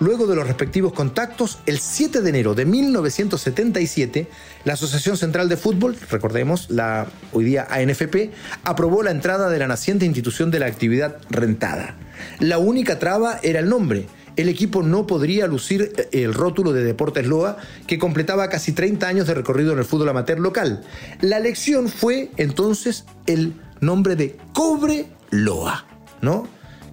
Luego 0.00 0.28
de 0.28 0.36
los 0.36 0.46
respectivos 0.46 0.92
contactos, 0.92 1.58
el 1.66 1.80
7 1.80 2.20
de 2.20 2.28
enero 2.28 2.54
de 2.54 2.64
1977, 2.64 4.28
la 4.64 4.74
Asociación 4.74 5.16
Central 5.16 5.48
de 5.48 5.56
Fútbol, 5.56 5.96
recordemos, 6.08 6.70
la 6.70 7.08
hoy 7.32 7.44
día 7.44 7.66
ANFP, 7.68 8.30
aprobó 8.62 9.02
la 9.02 9.10
entrada 9.10 9.50
de 9.50 9.58
la 9.58 9.66
naciente 9.66 10.06
institución 10.06 10.52
de 10.52 10.60
la 10.60 10.66
actividad 10.66 11.16
rentada. 11.30 11.96
La 12.38 12.58
única 12.58 13.00
traba 13.00 13.40
era 13.42 13.58
el 13.58 13.68
nombre. 13.68 14.06
El 14.36 14.48
equipo 14.48 14.84
no 14.84 15.04
podría 15.04 15.48
lucir 15.48 15.92
eh, 15.96 16.08
el 16.12 16.32
rótulo 16.32 16.72
de 16.72 16.84
Deportes 16.84 17.26
Loa, 17.26 17.56
que 17.88 17.98
completaba 17.98 18.48
casi 18.48 18.70
30 18.70 19.08
años 19.08 19.26
de 19.26 19.34
recorrido 19.34 19.72
en 19.72 19.80
el 19.80 19.84
fútbol 19.84 20.10
amateur 20.10 20.38
local. 20.38 20.84
La 21.20 21.38
elección 21.38 21.88
fue 21.88 22.30
entonces 22.36 23.04
el 23.26 23.54
nombre 23.80 24.14
de 24.14 24.36
Cobre 24.52 25.06
Loa, 25.30 25.86
¿no? 26.20 26.46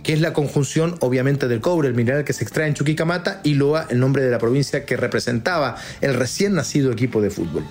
Que 0.06 0.14
es 0.14 0.22
la 0.22 0.34
conjunción 0.34 0.98
obviamente 1.00 1.48
del 1.48 1.62
cobre, 1.62 1.88
el 1.88 1.96
mineral 1.96 2.24
que 2.24 2.34
se 2.34 2.44
extrae 2.44 2.68
en 2.68 2.76
Chuquicamata, 2.76 3.42
y 3.44 3.56
Loa, 3.56 3.88
el 3.90 4.00
nombre 4.00 4.24
de 4.24 4.30
la 4.30 4.38
provincia 4.38 4.86
que 4.86 4.96
representaba 4.98 5.78
el 6.00 6.14
recién 6.14 6.54
nacido 6.54 6.92
equipo 6.92 7.22
de 7.22 7.32
fútbol. 7.32 7.66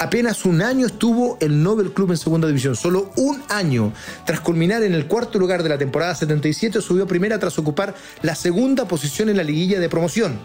Apenas 0.00 0.44
un 0.44 0.62
año 0.62 0.86
estuvo 0.86 1.38
el 1.40 1.62
Nobel 1.62 1.92
Club 1.92 2.10
en 2.10 2.16
segunda 2.16 2.48
división, 2.48 2.74
solo 2.74 3.12
un 3.14 3.40
año. 3.48 3.92
Tras 4.24 4.40
culminar 4.40 4.82
en 4.82 4.94
el 4.94 5.06
cuarto 5.06 5.38
lugar 5.38 5.62
de 5.62 5.68
la 5.68 5.78
temporada 5.78 6.16
77, 6.16 6.80
subió 6.80 7.06
primera 7.06 7.38
tras 7.38 7.56
ocupar 7.56 7.94
la 8.22 8.34
segunda 8.34 8.88
posición 8.88 9.28
en 9.28 9.36
la 9.36 9.44
liguilla 9.44 9.78
de 9.78 9.88
promoción. 9.88 10.40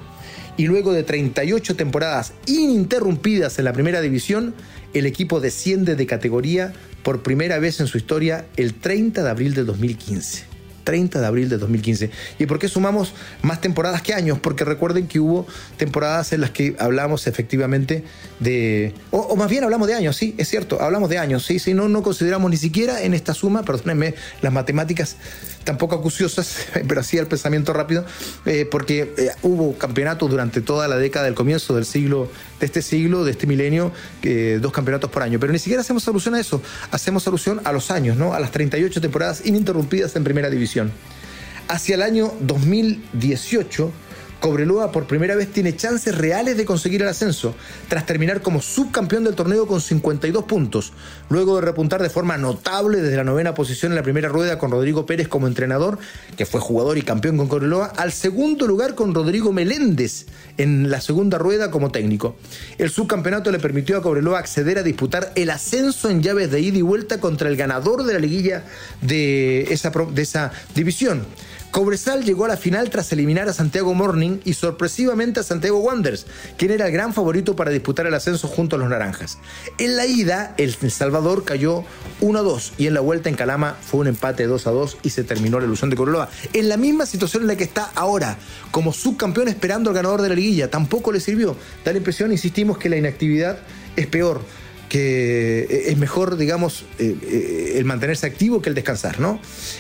Y 0.58 0.68
luego 0.68 0.94
de 0.94 1.02
38 1.02 1.76
temporadas 1.76 2.34
ininterrumpidas 2.46 3.58
en 3.58 3.66
la 3.66 3.74
primera 3.74 4.02
división, 4.02 4.54
el 4.94 5.08
equipo 5.08 5.40
desciende 5.40 5.96
de 5.96 6.06
categoría 6.06 6.72
por 7.02 7.24
primera 7.24 7.58
vez 7.58 7.80
en 7.80 7.88
su 7.88 7.98
historia 7.98 8.46
el 8.58 8.76
30 8.76 9.24
de 9.24 9.30
abril 9.32 9.56
de 9.56 9.64
2015. 9.64 10.51
30 10.84 11.20
de 11.20 11.28
abril 11.28 11.50
de 11.50 11.58
2015. 11.58 12.12
¿Y 12.40 12.46
por 12.46 12.60
qué 12.60 12.68
sumamos 12.68 13.14
más 13.42 13.62
temporadas 13.62 14.02
que 14.02 14.14
años? 14.14 14.40
Porque 14.40 14.64
recuerden 14.64 15.08
que 15.08 15.20
hubo 15.20 15.48
temporadas 15.78 16.34
en 16.34 16.42
las 16.42 16.52
que 16.52 16.76
hablamos 16.80 17.28
efectivamente 17.28 18.04
de... 18.40 18.94
O, 19.12 19.36
más 19.36 19.50
bien 19.50 19.64
hablamos 19.64 19.88
de 19.88 19.94
años, 19.94 20.16
sí, 20.16 20.36
es 20.38 20.50
cierto, 20.50 20.82
hablamos 20.82 21.10
de 21.10 21.18
años, 21.18 21.46
sí, 21.46 21.60
sí, 21.60 21.74
no, 21.74 21.88
no 21.90 22.04
consideramos 22.04 22.50
ni 22.52 22.58
siquiera 22.58 23.02
en 23.04 23.14
esta 23.14 23.34
suma, 23.34 23.64
perdónenme, 23.64 24.16
las 24.42 24.54
matemáticas 24.54 25.18
tampoco 25.64 25.96
acuciosas, 25.96 26.68
pero 26.88 27.02
así 27.02 27.18
el 27.18 27.28
pensamiento 27.28 27.74
rápido, 27.74 28.06
eh, 28.46 28.66
porque 28.70 29.14
eh, 29.18 29.30
hubo 29.42 29.78
campeonatos 29.78 30.30
durante 30.30 30.62
toda 30.62 30.88
la 30.88 30.98
década 30.98 31.26
del 31.26 31.36
comienzo 31.36 31.76
del 31.76 31.86
siglo, 31.86 32.30
de 32.60 32.66
este 32.66 32.82
siglo, 32.82 33.24
de 33.24 33.32
este 33.32 33.48
milenio, 33.48 33.92
dos 34.60 34.72
campeonatos 34.72 35.10
por 35.10 35.24
año. 35.24 35.40
Pero 35.40 35.52
ni 35.52 35.60
siquiera 35.60 35.82
hacemos 35.82 36.08
alusión 36.08 36.36
a 36.36 36.40
eso, 36.40 36.62
hacemos 36.92 37.28
alusión 37.28 37.62
a 37.64 37.72
los 37.72 37.92
años, 37.92 38.18
¿no? 38.18 38.34
A 38.34 38.40
las 38.40 38.52
38 38.52 39.02
temporadas 39.02 39.46
ininterrumpidas 39.46 40.16
en 40.16 40.24
primera 40.24 40.50
división. 40.50 40.92
Hacia 41.68 41.96
el 41.96 42.02
año 42.02 42.34
2018 42.42 43.92
Cobreloa 44.42 44.92
por 44.92 45.06
primera 45.06 45.36
vez 45.36 45.54
tiene 45.54 45.76
chances 45.76 46.18
reales 46.18 46.58
de 46.58 46.66
conseguir 46.66 47.04
el 47.04 47.08
ascenso, 47.08 47.56
tras 47.88 48.08
terminar 48.08 48.42
como 48.42 48.60
subcampeón 48.60 49.24
del 49.24 49.36
torneo 49.36 49.68
con 49.68 49.80
52 49.80 50.44
puntos, 50.46 50.94
luego 51.30 51.58
de 51.58 51.62
repuntar 51.62 52.02
de 52.02 52.10
forma 52.10 52.38
notable 52.38 53.02
desde 53.02 53.18
la 53.18 53.24
novena 53.24 53.54
posición 53.54 53.92
en 53.92 53.98
la 53.98 54.04
primera 54.04 54.30
rueda 54.30 54.58
con 54.58 54.72
Rodrigo 54.72 55.06
Pérez 55.06 55.28
como 55.28 55.46
entrenador, 55.46 56.00
que 56.36 56.48
fue 56.48 56.60
jugador 56.60 56.98
y 56.98 57.04
campeón 57.04 57.38
con 57.38 57.48
Cobreloa, 57.48 57.94
al 57.96 58.12
segundo 58.12 58.66
lugar 58.66 58.96
con 58.96 59.14
Rodrigo 59.14 59.54
Meléndez 59.54 60.26
en 60.58 60.90
la 60.90 61.02
segunda 61.02 61.38
rueda 61.38 61.70
como 61.70 61.92
técnico. 61.92 62.36
El 62.80 62.90
subcampeonato 62.90 63.52
le 63.52 63.60
permitió 63.60 63.96
a 63.96 64.02
Cobreloa 64.02 64.40
acceder 64.40 64.80
a 64.80 64.84
disputar 64.84 65.32
el 65.36 65.52
ascenso 65.52 66.10
en 66.10 66.24
llaves 66.24 66.50
de 66.50 66.62
ida 66.62 66.80
y 66.80 66.82
vuelta 66.82 67.20
contra 67.20 67.48
el 67.48 67.58
ganador 67.58 68.04
de 68.04 68.14
la 68.14 68.20
liguilla 68.20 68.64
de 69.02 69.72
esa, 69.72 69.92
de 69.92 70.22
esa 70.24 70.52
división. 70.74 71.28
Cobresal 71.72 72.26
llegó 72.26 72.44
a 72.44 72.50
la 72.50 72.58
final 72.58 72.90
tras 72.90 73.14
eliminar 73.14 73.48
a 73.48 73.54
Santiago 73.54 73.94
Morning 73.94 74.40
y 74.44 74.56
sorpresivamente 74.56 75.40
a 75.40 75.44
Santiago 75.44 75.80
Wanderers, 75.80 76.26
quien 76.58 76.72
era 76.72 76.86
el 76.88 76.92
gran 76.92 77.14
favorito 77.14 77.56
para 77.56 77.72
disputar 77.72 78.06
el 78.06 78.14
ascenso 78.14 78.50
junto 78.50 78.76
a 78.76 78.80
los 78.80 78.90
Naranjas. 78.90 79.38
En 79.78 79.96
la 79.96 80.06
ida, 80.06 80.54
El 80.58 80.74
Salvador 80.92 81.46
cayó 81.46 81.86
1-2 82.20 82.74
y 82.78 82.88
en 82.88 82.94
la 82.94 83.00
vuelta 83.00 83.30
en 83.30 83.36
Calama 83.36 83.78
fue 83.82 84.02
un 84.02 84.08
empate 84.08 84.50
2-2 84.50 84.98
y 85.02 85.12
se 85.12 85.24
terminó 85.24 85.62
la 85.62 85.66
ilusión 85.66 85.90
de 85.90 85.96
Cobreloa. 85.96 86.30
En 86.52 86.68
la 86.68 86.76
misma 86.76 87.06
situación 87.06 87.44
en 87.44 87.48
la 87.48 87.56
que 87.56 87.64
está 87.64 87.90
ahora, 87.96 88.38
como 88.72 88.92
subcampeón 88.92 89.48
esperando 89.48 89.92
al 89.92 89.96
ganador 89.96 90.22
de 90.22 90.28
la 90.28 90.36
liguilla, 90.36 90.70
tampoco 90.70 91.14
le 91.14 91.22
sirvió. 91.22 91.56
Da 91.86 91.94
la 91.94 92.00
impresión, 92.00 92.34
insistimos, 92.34 92.78
que 92.78 92.90
la 92.90 92.98
inactividad 92.98 93.60
es 93.96 94.08
peor 94.08 94.42
que 94.92 95.62
eh, 95.62 95.84
es 95.88 95.98
mejor, 95.98 96.36
digamos, 96.36 96.84
eh, 97.00 97.16
eh, 97.24 97.74
el 97.78 97.86
mantenerse 97.86 98.28
activo 98.28 98.62
que 98.62 98.68
el 98.68 98.76
descansar, 98.76 99.22
¿no? 99.22 99.40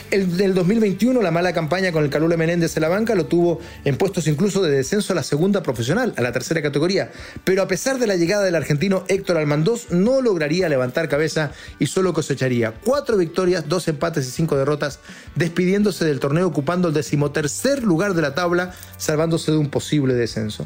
El 0.10 0.38
del 0.38 0.54
2021, 0.54 1.22
la 1.22 1.32
mala 1.32 1.52
campaña 1.52 1.92
con 1.92 2.06
el 2.06 2.10
Calule 2.10 2.38
Menéndez 2.38 2.78
en 2.78 2.82
la 2.84 2.88
banca 2.88 3.14
lo 3.14 3.26
tuvo 3.26 3.60
en 3.84 3.98
puestos 3.98 4.28
incluso 4.28 4.62
de 4.62 4.72
descenso 4.72 5.12
a 5.12 5.18
la 5.18 5.24
segunda 5.24 5.62
profesional, 5.64 6.14
a 6.16 6.22
la 6.22 6.32
tercera 6.32 6.62
categoría. 6.62 7.12
Pero 7.44 7.62
a 7.62 7.68
pesar 7.68 8.00
de 8.00 8.08
la 8.08 8.16
llegada 8.16 8.46
del 8.46 8.56
argentino 8.56 9.04
Héctor 9.10 9.36
Almandós, 9.36 9.88
no 9.92 10.22
lograría 10.22 10.70
levantar 10.70 11.10
cabeza 11.10 11.52
y 11.78 11.88
solo 11.88 12.14
cosecharía 12.14 12.74
cuatro 12.82 13.18
victorias, 13.18 13.68
dos 13.68 13.90
empates 13.90 14.26
y 14.30 14.32
cinco 14.32 14.56
derrotas, 14.56 15.00
despidiéndose 15.36 16.06
del 16.06 16.22
torneo 16.22 16.48
ocupando 16.48 16.88
el 16.88 16.94
decimotercer 16.94 17.84
lugar 17.84 18.14
de 18.14 18.22
la 18.22 18.34
tabla, 18.34 18.74
salvándose 18.96 19.52
de 19.52 19.58
un 19.58 19.70
posible 19.70 20.14
descenso. 20.14 20.66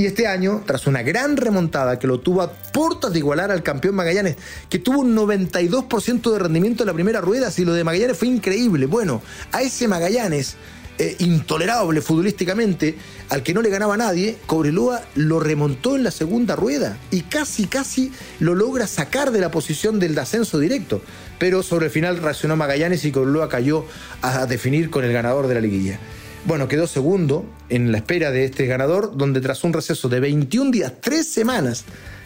Y 0.00 0.06
este 0.06 0.26
año, 0.26 0.62
tras 0.64 0.86
una 0.86 1.02
gran 1.02 1.36
remontada 1.36 1.98
que 1.98 2.06
lo 2.06 2.20
tuvo 2.20 2.40
a 2.40 2.50
puertas 2.50 3.12
de 3.12 3.18
igualar 3.18 3.50
al 3.50 3.62
campeón 3.62 3.96
Magallanes, 3.96 4.36
que 4.70 4.78
tuvo 4.78 5.00
un 5.00 5.14
92% 5.14 6.32
de 6.32 6.38
rendimiento 6.38 6.84
en 6.84 6.86
la 6.86 6.94
primera 6.94 7.20
rueda, 7.20 7.50
si 7.50 7.66
lo 7.66 7.74
de 7.74 7.84
Magallanes 7.84 8.16
fue 8.16 8.28
increíble. 8.28 8.86
Bueno, 8.86 9.20
a 9.52 9.60
ese 9.60 9.88
Magallanes, 9.88 10.56
eh, 10.96 11.16
intolerable 11.18 12.00
futbolísticamente, 12.00 12.94
al 13.28 13.42
que 13.42 13.52
no 13.52 13.60
le 13.60 13.68
ganaba 13.68 13.98
nadie, 13.98 14.38
Cobreloa 14.46 15.02
lo 15.16 15.38
remontó 15.38 15.96
en 15.96 16.04
la 16.04 16.12
segunda 16.12 16.56
rueda 16.56 16.96
y 17.10 17.20
casi, 17.20 17.66
casi 17.66 18.10
lo 18.38 18.54
logra 18.54 18.86
sacar 18.86 19.32
de 19.32 19.40
la 19.40 19.50
posición 19.50 20.00
del 20.00 20.18
ascenso 20.18 20.58
directo. 20.58 21.02
Pero 21.38 21.62
sobre 21.62 21.86
el 21.86 21.92
final 21.92 22.16
reaccionó 22.16 22.56
Magallanes 22.56 23.04
y 23.04 23.12
Cobreloa 23.12 23.50
cayó 23.50 23.84
a 24.22 24.46
definir 24.46 24.88
con 24.88 25.04
el 25.04 25.12
ganador 25.12 25.46
de 25.46 25.56
la 25.56 25.60
liguilla. 25.60 26.00
Bueno, 26.46 26.68
quedó 26.68 26.86
segundo 26.86 27.44
en 27.68 27.92
la 27.92 27.98
espera 27.98 28.30
de 28.30 28.44
este 28.44 28.66
ganador, 28.66 29.16
donde 29.16 29.40
tras 29.40 29.62
un 29.62 29.72
receso 29.72 30.08
de 30.08 30.20
21 30.20 30.70
días, 30.70 30.94
3 31.00 31.26
semanas, 31.26 31.84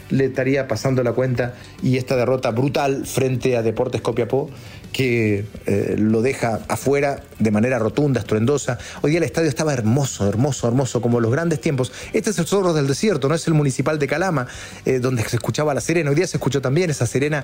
le 0.09 0.25
estaría 0.25 0.67
pasando 0.67 1.03
la 1.03 1.13
cuenta 1.13 1.55
y 1.81 1.97
esta 1.97 2.15
derrota 2.15 2.51
brutal 2.51 3.05
frente 3.05 3.57
a 3.57 3.61
Deportes 3.61 4.01
Copiapó 4.01 4.49
que 4.93 5.45
eh, 5.65 5.95
lo 5.97 6.21
deja 6.21 6.61
afuera 6.69 7.21
de 7.37 7.51
manera 7.51 7.79
rotunda, 7.79 8.21
estruendosa. 8.21 8.77
Hoy 9.01 9.11
día 9.11 9.17
el 9.17 9.25
estadio 9.25 9.49
estaba 9.49 9.73
hermoso, 9.73 10.29
hermoso, 10.29 10.69
hermoso, 10.69 11.01
como 11.01 11.19
los 11.19 11.31
grandes 11.31 11.59
tiempos. 11.59 11.91
Este 12.13 12.29
es 12.29 12.39
el 12.39 12.45
Zorro 12.45 12.73
del 12.73 12.87
Desierto, 12.87 13.27
no 13.27 13.35
es 13.35 13.45
el 13.47 13.55
municipal 13.55 13.99
de 13.99 14.07
Calama, 14.07 14.47
eh, 14.85 14.99
donde 14.99 15.23
se 15.23 15.35
escuchaba 15.35 15.73
la 15.73 15.81
sirena. 15.81 16.11
Hoy 16.11 16.15
día 16.15 16.27
se 16.27 16.37
escuchó 16.37 16.61
también 16.61 16.89
esa 16.89 17.05
sirena 17.07 17.43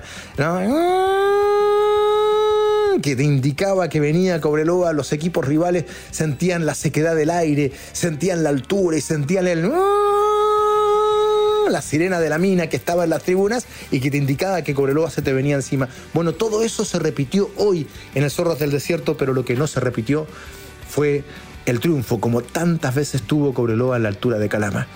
que 3.02 3.16
te 3.16 3.24
indicaba 3.24 3.88
que 3.88 4.00
venía 4.00 4.40
Cobreloa, 4.40 4.92
los 4.92 5.12
equipos 5.12 5.46
rivales 5.46 5.84
sentían 6.10 6.64
la 6.64 6.74
sequedad 6.74 7.14
del 7.14 7.30
aire, 7.30 7.72
sentían 7.92 8.42
la 8.42 8.48
altura 8.48 8.96
y 8.96 9.00
sentían 9.00 9.46
el 9.46 9.70
la 11.68 11.82
sirena 11.82 12.20
de 12.20 12.28
la 12.28 12.38
mina 12.38 12.68
que 12.68 12.76
estaba 12.76 13.04
en 13.04 13.10
las 13.10 13.22
tribunas 13.22 13.66
y 13.90 14.00
que 14.00 14.10
te 14.10 14.16
indicaba 14.16 14.62
que 14.62 14.74
Cobreloa 14.74 15.10
se 15.10 15.22
te 15.22 15.32
venía 15.32 15.54
encima. 15.54 15.88
Bueno, 16.12 16.32
todo 16.32 16.62
eso 16.62 16.84
se 16.84 16.98
repitió 16.98 17.50
hoy 17.56 17.86
en 18.14 18.24
el 18.24 18.30
Zorros 18.30 18.58
del 18.58 18.70
Desierto, 18.70 19.16
pero 19.16 19.32
lo 19.32 19.44
que 19.44 19.54
no 19.54 19.66
se 19.66 19.80
repitió 19.80 20.26
fue 20.88 21.24
el 21.64 21.80
triunfo, 21.80 22.20
como 22.20 22.42
tantas 22.42 22.94
veces 22.94 23.22
tuvo 23.22 23.54
Cobreloa 23.54 23.96
a 23.96 23.98
la 23.98 24.08
altura 24.08 24.38
de 24.38 24.48
Calama, 24.48 24.86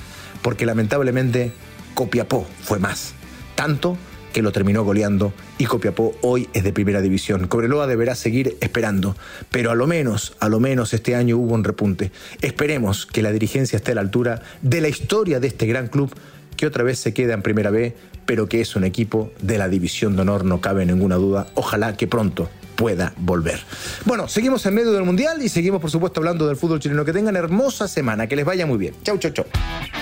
porque 0.43 0.67
lamentablemente 0.67 1.53
Copiapó 1.95 2.47
fue 2.63 2.79
más. 2.79 3.15
Tanto 3.55 3.97
que 4.37 4.43
lo 4.43 4.53
terminó 4.53 4.85
goleando 4.85 5.33
y 5.57 5.65
Copiapó 5.65 6.15
hoy 6.21 6.47
es 6.53 6.63
de 6.63 6.71
primera 6.71 7.01
división. 7.01 7.47
Cobreloa 7.47 7.87
deberá 7.87 8.15
seguir 8.15 8.59
esperando, 8.61 9.17
pero 9.51 9.71
a 9.71 9.75
lo 9.75 9.87
menos, 9.87 10.37
a 10.41 10.51
lo 10.51 10.61
menos 10.61 10.93
este 10.93 11.15
año 11.15 11.39
hubo 11.39 11.55
un 11.55 11.65
repunte. 11.65 12.13
Esperemos 12.43 13.07
que 13.07 13.23
la 13.23 13.33
dirigencia 13.33 13.79
esté 13.79 13.93
a 13.93 13.95
la 13.95 14.03
altura 14.03 14.43
de 14.61 14.83
la 14.83 14.89
historia 14.89 15.41
de 15.41 15.47
este 15.47 15.67
gran 15.67 15.89
club 15.89 16.15
que 16.55 16.67
otra 16.67 16.85
vez 16.85 16.99
se 16.99 17.15
queda 17.15 17.33
en 17.33 17.41
primera 17.41 17.71
B, 17.71 17.97
pero 18.27 18.47
que 18.47 18.61
es 18.61 18.77
un 18.77 18.85
equipo 18.85 19.33
de 19.41 19.57
la 19.57 19.71
división 19.71 20.17
de 20.17 20.21
honor, 20.21 20.45
no 20.45 20.61
cabe 20.61 20.85
ninguna 20.85 21.15
duda. 21.15 21.47
Ojalá 21.55 21.97
que 21.97 22.07
pronto 22.07 22.51
pueda 22.77 23.13
volver. 23.17 23.61
Bueno, 24.05 24.29
seguimos 24.29 24.65
en 24.67 24.75
medio 24.75 24.93
del 24.93 25.03
Mundial 25.03 25.43
y 25.43 25.49
seguimos, 25.49 25.81
por 25.81 25.91
supuesto, 25.91 26.21
hablando 26.21 26.47
del 26.47 26.57
fútbol 26.57 26.79
chileno. 26.79 27.05
Que 27.05 27.13
tengan 27.13 27.37
hermosa 27.37 27.89
semana, 27.89 28.27
que 28.27 28.37
les 28.37 28.45
vaya 28.45 28.67
muy 28.67 28.79
bien. 28.79 28.95
Chau, 29.03 29.19
chau, 29.19 29.33
chau. 29.33 29.47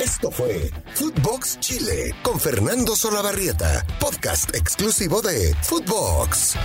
Esto 0.02 0.30
fue 0.30 0.70
Footbox 0.94 1.60
Chile 1.60 2.14
con 2.22 2.38
Fernando 2.38 2.96
Solabarrieta, 2.96 3.86
podcast 4.00 4.54
exclusivo 4.54 5.22
de 5.22 5.54
Footbox. 5.62 6.56